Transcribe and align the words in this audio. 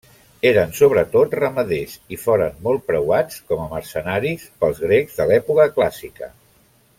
Eren 0.51 0.71
sobretot 0.77 1.35
ramaders, 1.39 1.93
i 2.17 2.19
foren 2.21 2.57
molt 2.69 2.83
preuats 2.87 3.37
com 3.51 3.61
a 3.65 3.69
mercenaris 3.75 4.49
pels 4.65 4.83
grecs 4.89 5.21
de 5.21 5.29
l'època 5.33 5.69
clàssica. 5.77 6.33